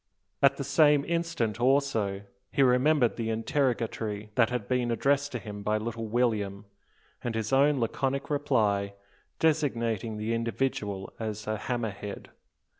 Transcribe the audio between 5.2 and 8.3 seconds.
to him by little William, and his own laconic